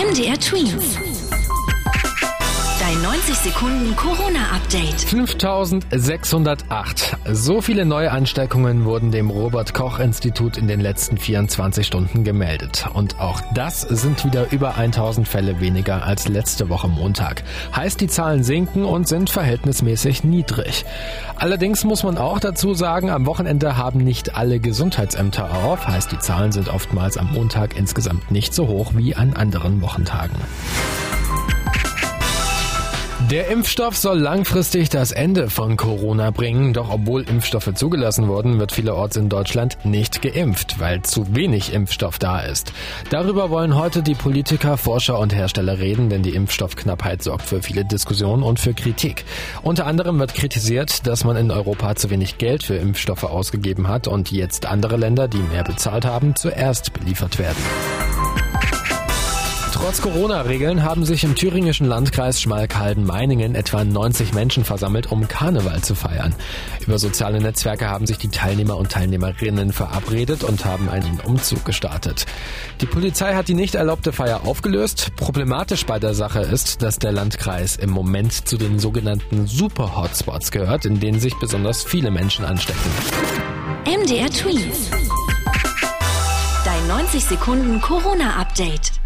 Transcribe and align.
MDR 0.00 0.38
Twins. 0.38 1.09
Dein 3.00 3.12
90 3.12 3.36
Sekunden 3.36 3.96
Corona-Update. 3.96 5.00
5608. 5.00 7.16
So 7.32 7.60
viele 7.60 7.84
Neuansteckungen 7.84 8.84
wurden 8.84 9.10
dem 9.10 9.30
Robert-Koch-Institut 9.30 10.56
in 10.56 10.68
den 10.68 10.80
letzten 10.80 11.16
24 11.16 11.86
Stunden 11.86 12.24
gemeldet. 12.24 12.86
Und 12.92 13.20
auch 13.20 13.40
das 13.54 13.82
sind 13.82 14.24
wieder 14.24 14.52
über 14.52 14.76
1000 14.76 15.26
Fälle 15.26 15.60
weniger 15.60 16.04
als 16.04 16.28
letzte 16.28 16.68
Woche 16.68 16.88
Montag. 16.88 17.42
Heißt, 17.74 18.00
die 18.00 18.08
Zahlen 18.08 18.42
sinken 18.42 18.84
und 18.84 19.08
sind 19.08 19.30
verhältnismäßig 19.30 20.24
niedrig. 20.24 20.84
Allerdings 21.36 21.84
muss 21.84 22.02
man 22.02 22.18
auch 22.18 22.40
dazu 22.40 22.74
sagen, 22.74 23.10
am 23.10 23.24
Wochenende 23.24 23.76
haben 23.76 24.00
nicht 24.00 24.36
alle 24.36 24.60
Gesundheitsämter 24.60 25.64
auf. 25.64 25.86
Heißt, 25.86 26.12
die 26.12 26.18
Zahlen 26.18 26.52
sind 26.52 26.68
oftmals 26.68 27.16
am 27.16 27.32
Montag 27.32 27.76
insgesamt 27.76 28.30
nicht 28.30 28.52
so 28.52 28.68
hoch 28.68 28.92
wie 28.94 29.14
an 29.14 29.34
anderen 29.34 29.80
Wochentagen. 29.80 30.36
Der 33.30 33.46
Impfstoff 33.46 33.96
soll 33.96 34.18
langfristig 34.18 34.88
das 34.88 35.12
Ende 35.12 35.50
von 35.50 35.76
Corona 35.76 36.32
bringen, 36.32 36.72
doch 36.72 36.90
obwohl 36.90 37.22
Impfstoffe 37.22 37.72
zugelassen 37.74 38.26
wurden, 38.26 38.58
wird 38.58 38.72
vielerorts 38.72 39.14
in 39.16 39.28
Deutschland 39.28 39.78
nicht 39.84 40.20
geimpft, 40.20 40.80
weil 40.80 41.02
zu 41.02 41.32
wenig 41.32 41.72
Impfstoff 41.72 42.18
da 42.18 42.40
ist. 42.40 42.72
Darüber 43.10 43.50
wollen 43.50 43.76
heute 43.76 44.02
die 44.02 44.16
Politiker, 44.16 44.76
Forscher 44.76 45.20
und 45.20 45.32
Hersteller 45.32 45.78
reden, 45.78 46.08
denn 46.08 46.24
die 46.24 46.34
Impfstoffknappheit 46.34 47.22
sorgt 47.22 47.44
für 47.44 47.62
viele 47.62 47.84
Diskussionen 47.84 48.42
und 48.42 48.58
für 48.58 48.74
Kritik. 48.74 49.24
Unter 49.62 49.86
anderem 49.86 50.18
wird 50.18 50.34
kritisiert, 50.34 51.06
dass 51.06 51.22
man 51.22 51.36
in 51.36 51.52
Europa 51.52 51.94
zu 51.94 52.10
wenig 52.10 52.36
Geld 52.36 52.64
für 52.64 52.74
Impfstoffe 52.74 53.22
ausgegeben 53.22 53.86
hat 53.86 54.08
und 54.08 54.32
jetzt 54.32 54.66
andere 54.66 54.96
Länder, 54.96 55.28
die 55.28 55.38
mehr 55.38 55.62
bezahlt 55.62 56.04
haben, 56.04 56.34
zuerst 56.34 56.92
beliefert 56.94 57.38
werden. 57.38 57.62
Trotz 59.80 60.02
Corona-Regeln 60.02 60.82
haben 60.82 61.06
sich 61.06 61.24
im 61.24 61.34
thüringischen 61.34 61.86
Landkreis 61.86 62.38
Schmalkalden-Meiningen 62.42 63.54
etwa 63.54 63.82
90 63.82 64.34
Menschen 64.34 64.62
versammelt, 64.62 65.10
um 65.10 65.26
Karneval 65.26 65.80
zu 65.80 65.94
feiern. 65.94 66.34
Über 66.86 66.98
soziale 66.98 67.40
Netzwerke 67.40 67.88
haben 67.88 68.06
sich 68.06 68.18
die 68.18 68.28
Teilnehmer 68.28 68.76
und 68.76 68.92
Teilnehmerinnen 68.92 69.72
verabredet 69.72 70.44
und 70.44 70.66
haben 70.66 70.90
einen 70.90 71.18
Umzug 71.20 71.64
gestartet. 71.64 72.26
Die 72.82 72.86
Polizei 72.86 73.34
hat 73.34 73.48
die 73.48 73.54
nicht 73.54 73.74
erlaubte 73.74 74.12
Feier 74.12 74.46
aufgelöst. 74.46 75.12
Problematisch 75.16 75.86
bei 75.86 75.98
der 75.98 76.12
Sache 76.12 76.40
ist, 76.40 76.82
dass 76.82 76.98
der 76.98 77.12
Landkreis 77.12 77.76
im 77.76 77.88
Moment 77.88 78.46
zu 78.46 78.58
den 78.58 78.78
sogenannten 78.78 79.46
Super-Hotspots 79.46 80.50
gehört, 80.50 80.84
in 80.84 81.00
denen 81.00 81.20
sich 81.20 81.34
besonders 81.38 81.84
viele 81.84 82.10
Menschen 82.10 82.44
anstecken. 82.44 82.90
MDR 83.86 84.28
Twins. 84.28 84.90
Dein 86.66 86.86
90 86.86 87.24
Sekunden 87.24 87.80
Corona-Update. 87.80 88.99